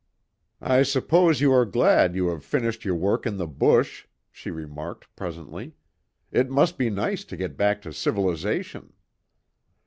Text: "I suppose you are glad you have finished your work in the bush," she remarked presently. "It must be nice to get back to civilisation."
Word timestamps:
"I 0.63 0.81
suppose 0.81 1.41
you 1.41 1.53
are 1.53 1.63
glad 1.63 2.15
you 2.15 2.29
have 2.29 2.43
finished 2.43 2.83
your 2.83 2.95
work 2.95 3.27
in 3.27 3.37
the 3.37 3.45
bush," 3.45 4.07
she 4.31 4.49
remarked 4.49 5.15
presently. 5.15 5.75
"It 6.31 6.49
must 6.49 6.75
be 6.79 6.89
nice 6.89 7.23
to 7.25 7.37
get 7.37 7.55
back 7.55 7.83
to 7.83 7.93
civilisation." 7.93 8.93